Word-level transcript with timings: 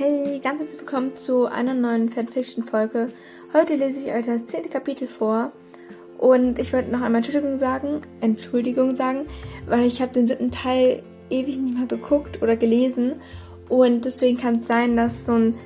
Hey, 0.00 0.38
ganz 0.38 0.60
herzlich 0.60 0.78
willkommen 0.78 1.16
zu 1.16 1.46
einer 1.46 1.74
neuen 1.74 2.08
Fanfiction-Folge. 2.08 3.08
Heute 3.52 3.74
lese 3.74 3.98
ich 3.98 4.14
euch 4.14 4.26
das 4.26 4.46
zehnte 4.46 4.68
Kapitel 4.68 5.08
vor. 5.08 5.50
Und 6.18 6.60
ich 6.60 6.72
wollte 6.72 6.92
noch 6.92 7.00
einmal 7.00 7.16
Entschuldigung 7.16 7.56
sagen, 7.56 8.02
Entschuldigung 8.20 8.94
sagen, 8.94 9.26
weil 9.66 9.86
ich 9.86 10.00
habe 10.00 10.12
den 10.12 10.28
siebten 10.28 10.52
Teil 10.52 11.02
ewig 11.30 11.58
nicht 11.58 11.76
mehr 11.76 11.88
geguckt 11.88 12.40
oder 12.42 12.54
gelesen. 12.54 13.16
Und 13.68 14.04
deswegen 14.04 14.38
kann 14.38 14.60
es 14.60 14.68
sein, 14.68 14.94
dass 14.94 15.26
so 15.26 15.32
ein 15.32 15.56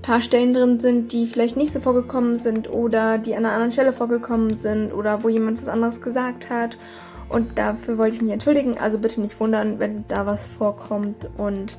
paar 0.00 0.22
Stellen 0.22 0.54
drin 0.54 0.80
sind, 0.80 1.12
die 1.12 1.26
vielleicht 1.26 1.58
nicht 1.58 1.72
so 1.72 1.80
vorgekommen 1.80 2.36
sind 2.36 2.70
oder 2.70 3.18
die 3.18 3.34
an 3.34 3.44
einer 3.44 3.52
anderen 3.52 3.72
Stelle 3.72 3.92
vorgekommen 3.92 4.56
sind 4.56 4.90
oder 4.90 5.22
wo 5.22 5.28
jemand 5.28 5.60
was 5.60 5.68
anderes 5.68 6.00
gesagt 6.00 6.48
hat. 6.48 6.78
Und 7.28 7.58
dafür 7.58 7.98
wollte 7.98 8.16
ich 8.16 8.22
mich 8.22 8.32
entschuldigen. 8.32 8.78
Also 8.78 8.98
bitte 8.98 9.20
nicht 9.20 9.38
wundern, 9.40 9.78
wenn 9.78 10.06
da 10.08 10.26
was 10.26 10.46
vorkommt. 10.46 11.28
Und 11.36 11.76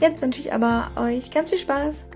Jetzt 0.00 0.22
wünsche 0.22 0.40
ich 0.40 0.54
aber 0.54 0.90
euch 0.96 1.30
ganz 1.30 1.50
viel 1.50 1.58
Spaß. 1.58 2.06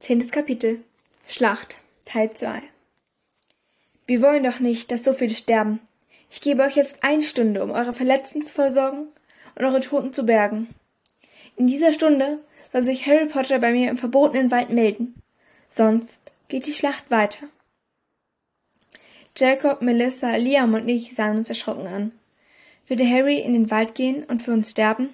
Zehntes 0.00 0.30
Kapitel 0.30 0.84
Schlacht 1.26 1.78
Teil 2.04 2.34
2 2.34 2.62
Wir 4.06 4.20
wollen 4.20 4.44
doch 4.44 4.60
nicht, 4.60 4.92
dass 4.92 5.02
so 5.02 5.14
viele 5.14 5.34
sterben. 5.34 5.80
Ich 6.30 6.42
gebe 6.42 6.62
euch 6.62 6.76
jetzt 6.76 7.04
eine 7.04 7.22
Stunde, 7.22 7.64
um 7.64 7.70
eure 7.70 7.94
Verletzten 7.94 8.42
zu 8.42 8.52
versorgen 8.52 9.06
und 9.54 9.64
eure 9.64 9.80
Toten 9.80 10.12
zu 10.12 10.26
bergen. 10.26 10.68
In 11.56 11.66
dieser 11.66 11.92
Stunde 11.92 12.40
soll 12.70 12.82
sich 12.82 13.06
Harry 13.06 13.24
Potter 13.24 13.60
bei 13.60 13.72
mir 13.72 13.88
im 13.88 13.96
verbotenen 13.96 14.50
Wald 14.50 14.68
melden. 14.68 15.14
Sonst 15.70 16.20
geht 16.48 16.66
die 16.66 16.74
Schlacht 16.74 17.10
weiter. 17.10 17.46
Jacob, 19.36 19.82
Melissa, 19.82 20.36
Liam 20.36 20.74
und 20.74 20.88
ich 20.88 21.14
sahen 21.14 21.38
uns 21.38 21.48
erschrocken 21.48 21.88
an. 21.88 22.12
Würde 22.86 23.08
Harry 23.08 23.38
in 23.40 23.52
den 23.52 23.70
Wald 23.70 23.96
gehen 23.96 24.22
und 24.22 24.42
für 24.42 24.52
uns 24.52 24.70
sterben? 24.70 25.10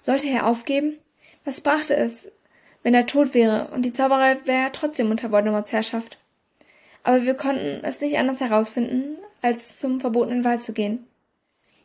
Sollte 0.00 0.28
er 0.28 0.46
aufgeben? 0.46 0.96
Was 1.44 1.60
brachte 1.60 1.94
es, 1.94 2.32
wenn 2.82 2.94
er 2.94 3.06
tot 3.06 3.34
wäre 3.34 3.68
und 3.68 3.84
die 3.84 3.92
Zauberei 3.92 4.38
wäre 4.46 4.72
trotzdem 4.72 5.10
unter 5.10 5.30
Voldemorts 5.30 5.72
Herrschaft? 5.72 6.16
Aber 7.02 7.26
wir 7.26 7.34
konnten 7.34 7.84
es 7.84 8.00
nicht 8.00 8.16
anders 8.16 8.40
herausfinden, 8.40 9.18
als 9.42 9.78
zum 9.78 10.00
verbotenen 10.00 10.44
Wald 10.44 10.62
zu 10.62 10.72
gehen. 10.72 11.06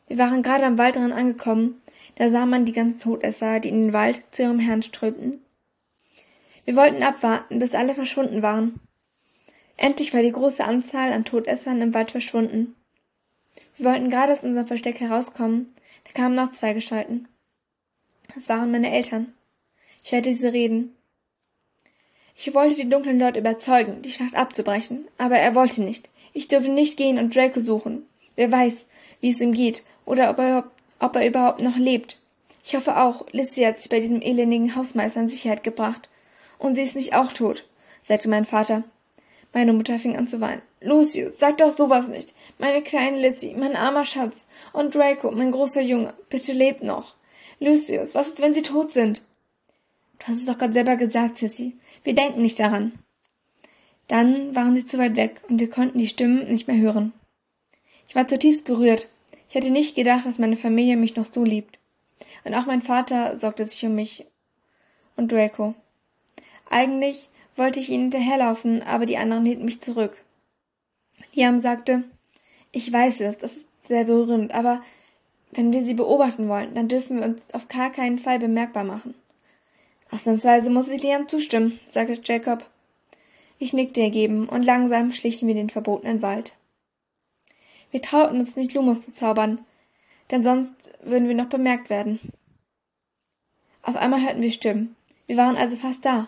Wir 0.08 0.20
waren 0.20 0.44
gerade 0.44 0.64
am 0.64 0.78
Waldrand 0.78 1.14
angekommen, 1.14 1.82
da 2.16 2.30
sah 2.30 2.46
man 2.46 2.64
die 2.64 2.72
ganzen 2.72 3.00
Todesser, 3.00 3.60
die 3.60 3.70
in 3.70 3.84
den 3.84 3.94
Wald 3.94 4.22
zu 4.32 4.44
ihrem 4.44 4.60
Herrn 4.60 4.84
strömten. 4.84 5.42
Wir 6.64 6.78
wollten 6.78 7.04
abwarten, 7.04 7.60
bis 7.60 7.76
alle 7.76 7.94
verschwunden 7.94 8.42
waren. 8.42 8.80
Endlich 9.78 10.14
war 10.14 10.24
die 10.24 10.32
große 10.32 10.64
Anzahl 10.64 11.14
an 11.14 11.24
Todessern 11.24 11.82
im 11.82 11.94
Wald 11.94 12.12
verschwunden. 12.12 12.76
Wir 13.78 13.86
wollten 13.86 14.10
gerade 14.10 14.34
aus 14.34 14.44
unserem 14.44 14.68
Versteck 14.68 15.00
herauskommen, 15.00 15.72
da 16.04 16.12
kamen 16.12 16.36
noch 16.36 16.52
zwei 16.52 16.74
Gestalten. 16.74 17.28
Es 18.36 18.50
waren 18.50 18.72
meine 18.72 18.92
Eltern. 18.92 19.34
Ich 20.04 20.12
hörte 20.12 20.34
sie 20.34 20.48
reden. 20.48 20.96
Ich 22.36 22.54
wollte 22.54 22.76
den 22.76 22.90
dunklen 22.90 23.20
Lord 23.20 23.38
überzeugen, 23.38 24.02
die 24.02 24.12
Schlacht 24.12 24.36
abzubrechen, 24.36 25.08
aber 25.18 25.38
er 25.38 25.56
wollte 25.56 25.84
nicht. 25.84 26.10
Ich 26.34 26.48
durfte 26.48 26.72
nicht 26.72 26.98
gehen 26.98 27.18
und 27.18 27.36
Draco 27.36 27.60
suchen. 27.60 28.08
Wer 28.36 28.52
weiß, 28.52 28.88
wie 29.22 29.30
es 29.30 29.42
ihm 29.42 29.54
geht 29.54 29.84
oder 30.06 30.30
ob 30.30 30.40
er, 30.40 30.72
ob 31.00 31.16
er 31.16 31.28
überhaupt 31.28 31.62
noch 31.62 31.78
lebt. 31.78 32.20
Ich 32.64 32.76
hoffe 32.76 32.98
auch, 32.98 33.26
Lizzie 33.32 33.66
hat 33.66 33.80
sich 33.80 33.90
bei 33.90 34.00
diesem 34.00 34.22
elendigen 34.22 34.76
Hausmeister 34.76 35.22
in 35.22 35.30
Sicherheit 35.30 35.64
gebracht. 35.64 36.10
Und 36.60 36.74
sie 36.74 36.82
ist 36.82 36.96
nicht 36.96 37.16
auch 37.16 37.34
tot, 37.34 37.66
sagte 38.02 38.30
mein 38.30 38.46
Vater. 38.46 38.84
Meine 39.54 39.74
Mutter 39.74 39.98
fing 39.98 40.16
an 40.18 40.28
zu 40.28 40.42
weinen. 40.42 40.62
Lucius, 40.82 41.40
sag 41.40 41.58
doch 41.58 41.72
sowas 41.72 42.08
nicht. 42.08 42.34
Meine 42.60 42.84
kleine 42.84 43.20
Lizzie, 43.20 43.56
mein 43.56 43.76
armer 43.76 44.06
Schatz. 44.06 44.48
Und 44.74 44.94
Draco, 44.94 45.32
mein 45.32 45.52
großer 45.52 45.82
Junge. 45.82 46.14
Bitte 46.30 46.54
lebt 46.54 46.84
noch. 46.84 47.16
Lucius, 47.60 48.14
was 48.14 48.30
ist, 48.30 48.42
wenn 48.42 48.54
sie 48.54 48.62
tot 48.62 48.92
sind? 48.92 49.22
Du 50.20 50.28
hast 50.28 50.38
es 50.38 50.46
doch 50.46 50.58
gerade 50.58 50.74
selber 50.74 50.96
gesagt, 50.96 51.38
Sissy. 51.38 51.78
Wir 52.04 52.14
denken 52.14 52.42
nicht 52.42 52.60
daran. 52.60 52.94
Dann 54.08 54.56
waren 54.56 54.76
sie 54.76 54.86
zu 54.86 54.98
weit 54.98 55.16
weg 55.16 55.42
und 55.50 55.60
wir 55.60 55.70
konnten 55.70 56.00
die 56.00 56.08
Stimmen 56.08 56.48
nicht 56.48 56.68
mehr 56.68 56.78
hören. 56.78 57.14
Ich 58.08 58.16
war 58.16 58.28
zutiefst 58.28 58.66
gerührt. 58.66 59.10
Ich 59.50 59.56
hätte 59.56 59.72
nicht 59.72 59.96
gedacht, 59.96 60.26
dass 60.26 60.40
meine 60.40 60.58
Familie 60.58 60.98
mich 60.98 61.16
noch 61.16 61.26
so 61.26 61.44
liebt. 61.44 61.80
Und 62.44 62.54
auch 62.56 62.66
mein 62.66 62.82
Vater 62.82 63.36
sorgte 63.36 63.66
sich 63.66 63.86
um 63.86 63.96
mich 63.96 64.26
und 65.16 65.32
Draco. 65.32 65.76
Eigentlich 66.70 67.30
wollte 67.58 67.80
ich 67.80 67.90
ihnen 67.90 68.04
hinterherlaufen, 68.04 68.84
aber 68.84 69.06
die 69.06 69.18
anderen 69.18 69.46
hielten 69.46 69.66
mich 69.66 69.82
zurück. 69.82 70.24
Liam 71.34 71.60
sagte, 71.60 72.04
ich 72.72 72.92
weiß 72.92 73.22
es, 73.22 73.38
das 73.38 73.58
ist 73.58 73.66
sehr 73.82 74.06
berührend, 74.06 74.54
aber 74.54 74.82
wenn 75.52 75.74
wir 75.74 75.82
sie 75.82 75.94
beobachten 75.94 76.50
wollen, 76.50 76.74
dann 76.74 76.88
dürfen 76.88 77.20
wir 77.20 77.26
uns 77.26 77.54
auf 77.54 77.68
gar 77.68 77.92
keinen 77.92 78.20
Fall 78.20 78.40
bemerkbar 78.40 78.84
machen. 78.84 79.16
Ausnahmsweise 80.12 80.70
muss 80.70 80.90
ich 80.90 81.04
Liam 81.04 81.28
zustimmen, 81.28 81.80
sagte 81.88 82.20
Jacob. 82.24 82.70
Ich 83.60 83.74
nickte 83.74 84.02
ergeben 84.02 84.48
und 84.48 84.64
langsam 84.64 85.12
schlichen 85.12 85.48
wir 85.48 85.56
den 85.56 85.70
verbotenen 85.70 86.22
Wald. 86.22 86.54
Wir 87.92 88.02
trauten 88.02 88.40
uns 88.40 88.56
nicht, 88.56 88.74
Lumos 88.74 89.02
zu 89.02 89.14
zaubern, 89.14 89.60
denn 90.30 90.44
sonst 90.44 90.94
würden 91.02 91.28
wir 91.28 91.36
noch 91.36 91.50
bemerkt 91.50 91.90
werden. 91.90 92.20
Auf 93.82 93.96
einmal 93.96 94.22
hörten 94.22 94.42
wir 94.42 94.52
Stimmen. 94.52 94.96
Wir 95.26 95.38
waren 95.38 95.56
also 95.56 95.78
fast 95.78 96.06
da. 96.06 96.28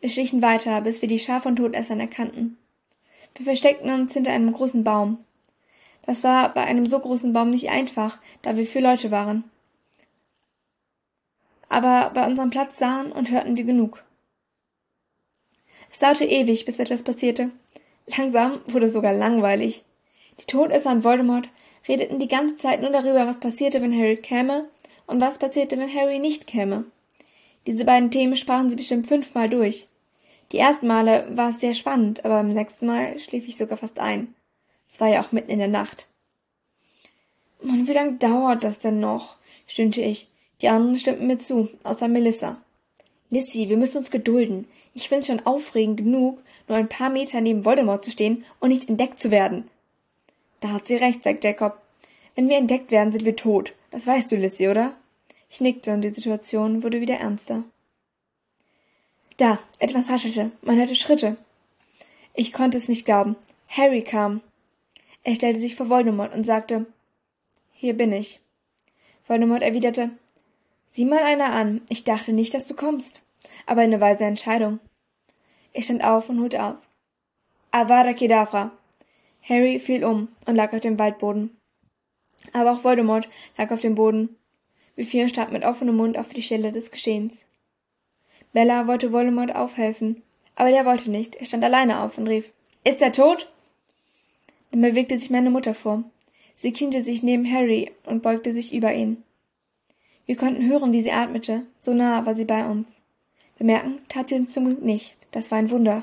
Wir 0.00 0.08
schlichen 0.08 0.42
weiter, 0.42 0.80
bis 0.80 1.02
wir 1.02 1.08
die 1.08 1.18
Schar 1.18 1.40
von 1.40 1.56
Todessern 1.56 2.00
erkannten. 2.00 2.56
Wir 3.34 3.44
versteckten 3.44 3.90
uns 3.90 4.14
hinter 4.14 4.32
einem 4.32 4.52
großen 4.52 4.84
Baum. 4.84 5.24
Das 6.02 6.24
war 6.24 6.54
bei 6.54 6.62
einem 6.62 6.86
so 6.86 6.98
großen 6.98 7.32
Baum 7.32 7.50
nicht 7.50 7.70
einfach, 7.70 8.18
da 8.42 8.56
wir 8.56 8.66
vier 8.66 8.80
Leute 8.80 9.10
waren. 9.10 9.44
Aber 11.68 12.10
bei 12.14 12.26
unserem 12.26 12.50
Platz 12.50 12.78
sahen 12.78 13.12
und 13.12 13.30
hörten 13.30 13.56
wir 13.56 13.64
genug. 13.64 14.04
Es 15.90 15.98
dauerte 15.98 16.24
ewig, 16.24 16.64
bis 16.64 16.78
etwas 16.78 17.02
passierte. 17.02 17.50
Langsam 18.16 18.60
wurde 18.66 18.88
sogar 18.88 19.12
langweilig. 19.12 19.84
Die 20.40 20.46
Todesser 20.46 20.90
und 20.90 21.04
Voldemort 21.04 21.48
redeten 21.88 22.18
die 22.18 22.28
ganze 22.28 22.56
Zeit 22.56 22.80
nur 22.80 22.90
darüber, 22.90 23.26
was 23.26 23.40
passierte, 23.40 23.82
wenn 23.82 23.96
Harry 23.96 24.16
käme 24.16 24.68
und 25.06 25.20
was 25.20 25.38
passierte, 25.38 25.78
wenn 25.78 25.92
Harry 25.92 26.18
nicht 26.18 26.46
käme. 26.46 26.84
Diese 27.68 27.84
beiden 27.84 28.10
Themen 28.10 28.34
sprachen 28.34 28.70
sie 28.70 28.76
bestimmt 28.76 29.08
fünfmal 29.08 29.50
durch. 29.50 29.88
Die 30.52 30.58
ersten 30.58 30.86
Male 30.86 31.28
war 31.36 31.50
es 31.50 31.60
sehr 31.60 31.74
spannend, 31.74 32.24
aber 32.24 32.36
beim 32.36 32.54
sechsten 32.54 32.86
Mal 32.86 33.18
schlief 33.18 33.46
ich 33.46 33.58
sogar 33.58 33.76
fast 33.76 33.98
ein. 33.98 34.34
Es 34.88 35.02
war 35.02 35.08
ja 35.08 35.20
auch 35.20 35.32
mitten 35.32 35.50
in 35.50 35.58
der 35.58 35.68
Nacht. 35.68 36.08
Mann, 37.60 37.86
wie 37.86 37.92
lange 37.92 38.14
dauert 38.14 38.64
das 38.64 38.78
denn 38.78 39.00
noch? 39.00 39.36
stöhnte 39.66 40.00
ich. 40.00 40.30
Die 40.62 40.70
anderen 40.70 40.98
stimmten 40.98 41.26
mir 41.26 41.38
zu, 41.38 41.68
außer 41.82 42.08
Melissa. 42.08 42.56
Lissy, 43.28 43.68
wir 43.68 43.76
müssen 43.76 43.98
uns 43.98 44.10
gedulden. 44.10 44.66
Ich 44.94 45.10
find's 45.10 45.26
schon 45.26 45.44
aufregend 45.44 45.98
genug, 45.98 46.42
nur 46.68 46.78
ein 46.78 46.88
paar 46.88 47.10
Meter 47.10 47.42
neben 47.42 47.66
Voldemort 47.66 48.02
zu 48.02 48.12
stehen 48.12 48.46
und 48.60 48.70
nicht 48.70 48.88
entdeckt 48.88 49.20
zu 49.20 49.30
werden. 49.30 49.68
Da 50.60 50.70
hat 50.70 50.88
sie 50.88 50.96
recht, 50.96 51.22
sagt 51.22 51.44
Jacob. 51.44 51.82
Wenn 52.34 52.48
wir 52.48 52.56
entdeckt 52.56 52.90
werden, 52.90 53.12
sind 53.12 53.26
wir 53.26 53.36
tot. 53.36 53.74
Das 53.90 54.06
weißt 54.06 54.32
du, 54.32 54.36
Lissy, 54.36 54.68
oder? 54.68 54.94
Ich 55.48 55.60
nickte 55.60 55.92
und 55.92 56.02
die 56.02 56.10
Situation 56.10 56.82
wurde 56.82 57.00
wieder 57.00 57.16
ernster. 57.16 57.64
Da, 59.38 59.58
etwas 59.78 60.10
haschelte. 60.10 60.50
Man 60.62 60.76
hörte 60.76 60.94
Schritte. 60.94 61.36
Ich 62.34 62.52
konnte 62.52 62.76
es 62.76 62.88
nicht 62.88 63.04
glauben. 63.04 63.36
Harry 63.68 64.02
kam. 64.02 64.40
Er 65.22 65.34
stellte 65.34 65.58
sich 65.58 65.76
vor 65.76 65.88
Voldemort 65.88 66.34
und 66.34 66.44
sagte, 66.44 66.86
hier 67.72 67.96
bin 67.96 68.12
ich. 68.12 68.40
Voldemort 69.26 69.62
erwiderte, 69.62 70.10
sieh 70.86 71.04
mal 71.04 71.22
einer 71.22 71.52
an. 71.52 71.82
Ich 71.88 72.04
dachte 72.04 72.32
nicht, 72.32 72.54
dass 72.54 72.66
du 72.66 72.74
kommst. 72.74 73.22
Aber 73.66 73.82
eine 73.82 74.00
weise 74.00 74.24
Entscheidung. 74.24 74.80
Ich 75.72 75.84
stand 75.84 76.02
auf 76.02 76.28
und 76.28 76.40
holte 76.40 76.62
aus. 76.64 76.88
Avada 77.70 78.14
Kedavra. 78.14 78.72
Harry 79.42 79.78
fiel 79.78 80.04
um 80.04 80.28
und 80.46 80.56
lag 80.56 80.72
auf 80.72 80.80
dem 80.80 80.98
Waldboden. 80.98 81.56
Aber 82.52 82.72
auch 82.72 82.84
Voldemort 82.84 83.28
lag 83.56 83.70
auf 83.70 83.80
dem 83.80 83.94
Boden 83.94 84.37
wir 84.98 85.06
vier 85.06 85.28
standen 85.28 85.52
mit 85.52 85.64
offenem 85.64 85.96
Mund 85.96 86.18
auf 86.18 86.32
die 86.32 86.42
Stelle 86.42 86.72
des 86.72 86.90
Geschehens. 86.90 87.46
Bella 88.52 88.88
wollte 88.88 89.12
Voldemort 89.12 89.54
aufhelfen, 89.54 90.24
aber 90.56 90.70
der 90.72 90.84
wollte 90.84 91.08
nicht. 91.12 91.36
Er 91.36 91.46
stand 91.46 91.62
alleine 91.62 92.02
auf 92.02 92.18
und 92.18 92.26
rief, 92.26 92.52
Ist 92.82 93.00
er 93.00 93.12
tot? 93.12 93.48
Dann 94.72 94.80
bewegte 94.80 95.16
sich 95.16 95.30
meine 95.30 95.50
Mutter 95.50 95.72
vor. 95.72 96.02
Sie 96.56 96.72
kniete 96.72 97.00
sich 97.00 97.22
neben 97.22 97.48
Harry 97.48 97.92
und 98.06 98.24
beugte 98.24 98.52
sich 98.52 98.74
über 98.74 98.92
ihn. 98.92 99.22
Wir 100.26 100.34
konnten 100.34 100.66
hören, 100.66 100.90
wie 100.90 101.00
sie 101.00 101.12
atmete, 101.12 101.62
so 101.76 101.94
nah 101.94 102.26
war 102.26 102.34
sie 102.34 102.44
bei 102.44 102.68
uns. 102.68 103.04
Bemerken 103.56 104.00
tat 104.08 104.30
sie 104.30 104.34
uns 104.34 104.52
zum 104.52 104.64
Glück 104.64 104.82
nicht, 104.82 105.16
das 105.30 105.52
war 105.52 105.58
ein 105.58 105.70
Wunder. 105.70 106.02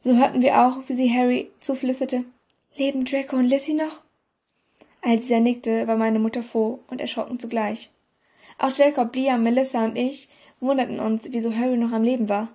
So 0.00 0.16
hörten 0.16 0.42
wir 0.42 0.66
auch, 0.66 0.78
wie 0.88 0.94
sie 0.94 1.14
Harry 1.14 1.52
zuflüsterte, 1.60 2.24
Leben 2.74 3.04
Draco 3.04 3.36
und 3.36 3.46
Lissy 3.46 3.74
noch? 3.74 4.02
Als 5.02 5.28
er 5.30 5.40
nickte, 5.40 5.88
war 5.88 5.96
meine 5.96 6.20
Mutter 6.20 6.44
froh 6.44 6.78
und 6.86 7.00
erschrocken 7.00 7.40
zugleich. 7.40 7.90
Auch 8.58 8.74
Jacob, 8.74 9.14
Liam, 9.14 9.42
Melissa 9.42 9.84
und 9.84 9.96
ich 9.96 10.28
wunderten 10.60 11.00
uns, 11.00 11.32
wieso 11.32 11.54
Harry 11.54 11.76
noch 11.76 11.92
am 11.92 12.04
Leben 12.04 12.28
war. 12.28 12.48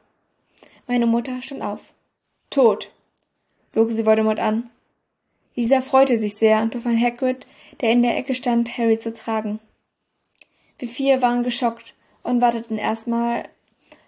Meine 0.87 1.05
Mutter 1.05 1.41
stand 1.41 1.61
auf. 1.61 1.93
Tot, 2.49 2.89
log 3.73 3.91
sie 3.91 4.05
Voldemort 4.05 4.39
an. 4.39 4.69
Dieser 5.57 5.81
freute 5.81 6.17
sich 6.17 6.35
sehr 6.35 6.61
und 6.61 6.71
befahl 6.71 6.97
Hagrid, 6.97 7.45
der 7.81 7.91
in 7.91 8.01
der 8.01 8.17
Ecke 8.17 8.33
stand, 8.33 8.77
Harry 8.77 8.97
zu 8.97 9.11
tragen. 9.11 9.59
Wir 10.79 10.87
vier 10.87 11.21
waren 11.21 11.43
geschockt 11.43 11.95
und 12.23 12.39
warteten 12.39 12.77
erstmal, 12.77 13.43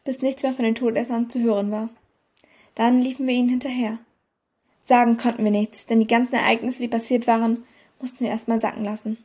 bis 0.05 0.21
nichts 0.21 0.43
mehr 0.43 0.53
von 0.53 0.63
den 0.63 0.75
Todessern 0.75 1.29
zu 1.29 1.41
hören 1.41 1.71
war. 1.71 1.89
Dann 2.75 3.01
liefen 3.01 3.27
wir 3.27 3.33
ihnen 3.33 3.49
hinterher. 3.49 3.97
Sagen 4.85 5.17
konnten 5.17 5.43
wir 5.43 5.51
nichts, 5.51 5.85
denn 5.87 5.99
die 5.99 6.07
ganzen 6.07 6.35
Ereignisse, 6.35 6.81
die 6.81 6.87
passiert 6.87 7.27
waren, 7.27 7.65
mussten 7.99 8.21
wir 8.21 8.29
erstmal 8.29 8.59
sacken 8.59 8.83
lassen. 8.83 9.17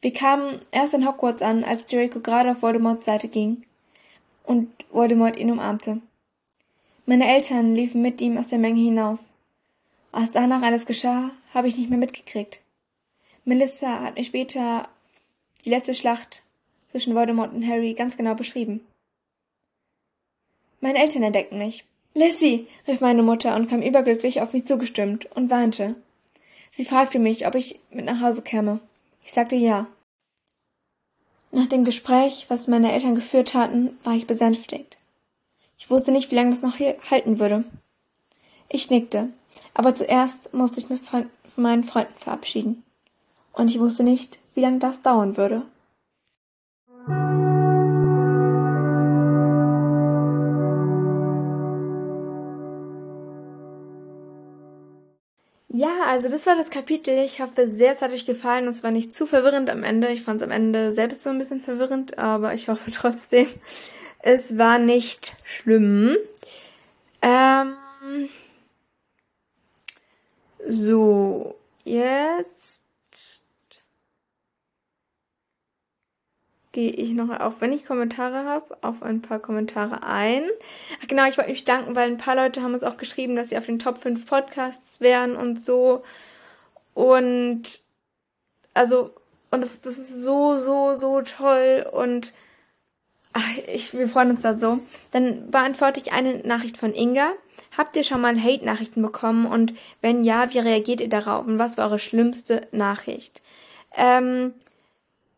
Wir 0.00 0.12
kamen 0.12 0.60
erst 0.72 0.94
in 0.94 1.06
Hogwarts 1.06 1.42
an, 1.42 1.62
als 1.64 1.84
Jericho 1.88 2.20
gerade 2.20 2.50
auf 2.50 2.62
Voldemorts 2.62 3.04
Seite 3.06 3.28
ging 3.28 3.62
und 4.44 4.70
Voldemort 4.90 5.36
ihn 5.36 5.50
umarmte. 5.50 6.00
Meine 7.06 7.28
Eltern 7.28 7.74
liefen 7.74 8.02
mit 8.02 8.20
ihm 8.20 8.36
aus 8.36 8.48
der 8.48 8.58
Menge 8.58 8.80
hinaus. 8.80 9.34
Was 10.10 10.32
danach 10.32 10.62
alles 10.62 10.86
geschah, 10.86 11.30
habe 11.54 11.68
ich 11.68 11.76
nicht 11.76 11.88
mehr 11.88 11.98
mitgekriegt. 11.98 12.60
Melissa 13.44 14.00
hat 14.00 14.16
mir 14.16 14.24
später 14.24 14.88
die 15.64 15.70
letzte 15.70 15.94
Schlacht 15.94 16.42
zwischen 16.88 17.14
Voldemort 17.14 17.52
und 17.52 17.66
Harry 17.66 17.94
ganz 17.94 18.16
genau 18.16 18.34
beschrieben. 18.34 18.80
Meine 20.80 20.98
Eltern 20.98 21.22
entdeckten 21.22 21.58
mich. 21.58 21.84
Lissy, 22.14 22.66
rief 22.86 23.00
meine 23.00 23.22
Mutter 23.22 23.54
und 23.56 23.70
kam 23.70 23.82
überglücklich 23.82 24.40
auf 24.40 24.52
mich 24.52 24.66
zugestimmt 24.66 25.26
und 25.34 25.48
weinte. 25.48 25.94
Sie 26.74 26.86
fragte 26.86 27.18
mich, 27.18 27.46
ob 27.46 27.54
ich 27.54 27.78
mit 27.90 28.06
nach 28.06 28.20
Hause 28.20 28.42
käme. 28.42 28.80
Ich 29.22 29.32
sagte 29.32 29.54
ja. 29.56 29.86
Nach 31.50 31.68
dem 31.68 31.84
Gespräch, 31.84 32.46
was 32.48 32.66
meine 32.66 32.92
Eltern 32.92 33.14
geführt 33.14 33.52
hatten, 33.52 33.98
war 34.02 34.14
ich 34.14 34.26
besänftigt. 34.26 34.96
Ich 35.76 35.90
wusste 35.90 36.12
nicht, 36.12 36.30
wie 36.30 36.34
lange 36.34 36.48
das 36.48 36.62
noch 36.62 36.76
hier 36.76 36.96
halten 37.10 37.38
würde. 37.38 37.64
Ich 38.70 38.88
nickte, 38.88 39.28
aber 39.74 39.94
zuerst 39.94 40.54
musste 40.54 40.80
ich 40.80 40.88
mich 40.88 41.02
von 41.02 41.28
meinen 41.56 41.84
Freunden 41.84 42.14
verabschieden. 42.14 42.82
Und 43.52 43.68
ich 43.68 43.78
wusste 43.78 44.02
nicht, 44.02 44.38
wie 44.54 44.60
lange 44.60 44.78
das 44.78 45.02
dauern 45.02 45.36
würde. 45.36 45.66
Ja, 55.74 56.04
also 56.06 56.28
das 56.28 56.44
war 56.46 56.54
das 56.56 56.68
Kapitel. 56.68 57.16
Ich 57.24 57.40
hoffe 57.40 57.66
sehr, 57.66 57.92
es 57.92 58.02
hat 58.02 58.10
euch 58.12 58.26
gefallen. 58.26 58.68
Es 58.68 58.82
war 58.82 58.90
nicht 58.90 59.16
zu 59.16 59.24
verwirrend 59.26 59.70
am 59.70 59.84
Ende. 59.84 60.08
Ich 60.08 60.22
fand 60.22 60.42
es 60.42 60.46
am 60.46 60.52
Ende 60.52 60.92
selbst 60.92 61.22
so 61.22 61.30
ein 61.30 61.38
bisschen 61.38 61.60
verwirrend, 61.60 62.18
aber 62.18 62.52
ich 62.52 62.68
hoffe 62.68 62.90
trotzdem, 62.94 63.46
es 64.18 64.58
war 64.58 64.78
nicht 64.78 65.34
schlimm. 65.44 66.16
Ähm, 67.22 67.74
so, 70.68 71.54
jetzt 71.84 72.81
gehe 76.72 76.90
ich 76.90 77.10
noch 77.10 77.28
auf, 77.38 77.60
wenn 77.60 77.72
ich 77.72 77.84
Kommentare 77.84 78.44
habe, 78.44 78.76
auf 78.80 79.02
ein 79.02 79.22
paar 79.22 79.38
Kommentare 79.38 80.02
ein. 80.02 80.44
Ach 81.02 81.06
genau, 81.06 81.26
ich 81.26 81.36
wollte 81.36 81.50
mich 81.50 81.64
danken, 81.64 81.94
weil 81.94 82.08
ein 82.08 82.18
paar 82.18 82.34
Leute 82.34 82.62
haben 82.62 82.74
uns 82.74 82.82
auch 82.82 82.96
geschrieben, 82.96 83.36
dass 83.36 83.50
sie 83.50 83.58
auf 83.58 83.66
den 83.66 83.78
Top 83.78 83.98
5 83.98 84.26
Podcasts 84.26 85.00
wären 85.00 85.36
und 85.36 85.60
so. 85.60 86.02
Und 86.94 87.82
also, 88.74 89.10
und 89.50 89.62
das, 89.62 89.80
das 89.82 89.98
ist 89.98 90.22
so, 90.22 90.56
so, 90.56 90.94
so 90.94 91.20
toll 91.20 91.86
und 91.92 92.32
ach, 93.34 93.48
ich, 93.66 93.92
wir 93.92 94.08
freuen 94.08 94.30
uns 94.30 94.42
da 94.42 94.54
so. 94.54 94.80
Dann 95.12 95.50
beantworte 95.50 96.00
ich 96.00 96.12
eine 96.12 96.38
Nachricht 96.38 96.76
von 96.76 96.94
Inga. 96.94 97.32
Habt 97.76 97.96
ihr 97.96 98.04
schon 98.04 98.20
mal 98.20 98.38
Hate-Nachrichten 98.40 99.02
bekommen? 99.02 99.46
Und 99.46 99.74
wenn 100.00 100.24
ja, 100.24 100.52
wie 100.52 100.58
reagiert 100.58 101.00
ihr 101.00 101.08
darauf? 101.08 101.46
Und 101.46 101.58
was 101.58 101.76
war 101.78 101.86
eure 101.88 101.98
schlimmste 101.98 102.66
Nachricht? 102.72 103.42
Ähm, 103.96 104.54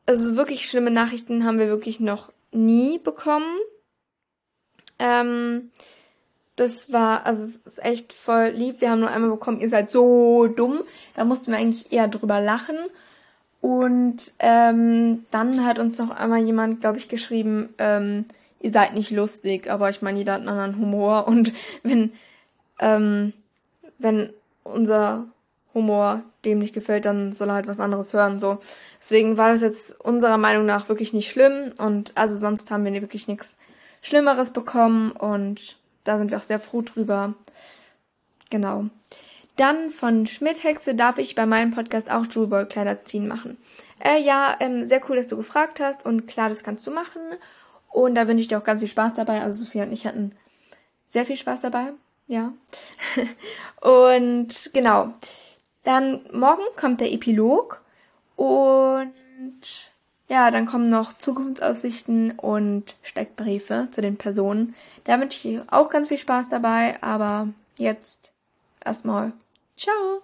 also 0.06 0.36
wirklich 0.36 0.68
schlimme 0.68 0.90
Nachrichten 0.90 1.44
haben 1.44 1.58
wir 1.58 1.68
wirklich 1.68 2.00
noch 2.00 2.32
nie 2.52 2.98
bekommen. 2.98 3.56
Ähm, 4.98 5.70
das 6.56 6.92
war, 6.92 7.26
also 7.26 7.42
es 7.42 7.56
ist 7.56 7.84
echt 7.84 8.12
voll 8.12 8.48
lieb. 8.54 8.80
Wir 8.80 8.90
haben 8.90 9.00
nur 9.00 9.10
einmal 9.10 9.30
bekommen, 9.30 9.60
ihr 9.60 9.68
seid 9.68 9.90
so 9.90 10.46
dumm. 10.46 10.82
Da 11.16 11.24
mussten 11.24 11.50
wir 11.50 11.58
eigentlich 11.58 11.92
eher 11.92 12.08
drüber 12.08 12.40
lachen. 12.40 12.76
Und 13.60 14.34
ähm, 14.40 15.24
dann 15.30 15.64
hat 15.64 15.78
uns 15.78 15.98
noch 15.98 16.10
einmal 16.10 16.44
jemand, 16.44 16.80
glaube 16.80 16.98
ich, 16.98 17.08
geschrieben, 17.08 17.70
ähm, 17.78 18.26
ihr 18.60 18.70
seid 18.70 18.94
nicht 18.94 19.10
lustig, 19.10 19.70
aber 19.70 19.88
ich 19.88 20.02
meine, 20.02 20.18
jeder 20.18 20.34
hat 20.34 20.40
einen 20.40 20.50
anderen 20.50 20.78
Humor. 20.78 21.26
Und 21.26 21.52
wenn, 21.82 22.12
ähm, 22.78 23.32
wenn 23.98 24.32
unser 24.64 25.26
Humor 25.74 26.22
dem 26.44 26.58
nicht 26.58 26.74
gefällt, 26.74 27.04
dann 27.04 27.32
soll 27.32 27.48
er 27.48 27.54
halt 27.54 27.66
was 27.66 27.80
anderes 27.80 28.12
hören, 28.12 28.38
so. 28.38 28.58
Deswegen 29.00 29.36
war 29.36 29.50
das 29.50 29.62
jetzt 29.62 29.98
unserer 30.00 30.38
Meinung 30.38 30.66
nach 30.66 30.88
wirklich 30.88 31.12
nicht 31.12 31.28
schlimm 31.28 31.72
und 31.78 32.12
also 32.14 32.38
sonst 32.38 32.70
haben 32.70 32.84
wir 32.84 32.92
wirklich 32.92 33.28
nichts 33.28 33.56
Schlimmeres 34.02 34.52
bekommen 34.52 35.12
und 35.12 35.78
da 36.04 36.18
sind 36.18 36.30
wir 36.30 36.38
auch 36.38 36.42
sehr 36.42 36.60
froh 36.60 36.82
drüber. 36.82 37.34
Genau. 38.50 38.86
Dann 39.56 39.90
von 39.90 40.26
Schmidthexe 40.26 40.94
darf 40.94 41.18
ich 41.18 41.34
bei 41.34 41.46
meinem 41.46 41.70
Podcast 41.70 42.10
auch 42.10 42.26
Jewelboy 42.26 42.66
Kleider 42.66 43.02
ziehen 43.02 43.28
machen. 43.28 43.56
Äh, 44.00 44.20
ja, 44.20 44.56
ähm, 44.60 44.84
sehr 44.84 45.00
cool, 45.08 45.16
dass 45.16 45.28
du 45.28 45.36
gefragt 45.36 45.80
hast 45.80 46.04
und 46.04 46.26
klar, 46.26 46.48
das 46.48 46.64
kannst 46.64 46.86
du 46.86 46.90
machen. 46.90 47.20
Und 47.88 48.16
da 48.16 48.26
wünsche 48.26 48.42
ich 48.42 48.48
dir 48.48 48.58
auch 48.58 48.64
ganz 48.64 48.80
viel 48.80 48.88
Spaß 48.88 49.14
dabei. 49.14 49.42
Also 49.42 49.64
Sophia 49.64 49.84
und 49.84 49.92
ich 49.92 50.06
hatten 50.06 50.32
sehr 51.06 51.24
viel 51.24 51.36
Spaß 51.36 51.60
dabei. 51.60 51.92
Ja. 52.26 52.52
und 53.80 54.70
genau. 54.72 55.14
Dann 55.84 56.20
morgen 56.32 56.62
kommt 56.76 57.00
der 57.00 57.12
Epilog 57.12 57.82
und 58.36 59.12
ja, 60.28 60.50
dann 60.50 60.66
kommen 60.66 60.88
noch 60.88 61.16
Zukunftsaussichten 61.18 62.32
und 62.32 62.96
Steckbriefe 63.02 63.88
zu 63.90 64.00
den 64.00 64.16
Personen. 64.16 64.74
Da 65.04 65.20
wünsche 65.20 65.48
ich 65.48 65.60
auch 65.70 65.90
ganz 65.90 66.08
viel 66.08 66.16
Spaß 66.16 66.48
dabei, 66.48 67.00
aber 67.02 67.48
jetzt 67.76 68.32
erstmal 68.82 69.32
ciao. 69.76 70.22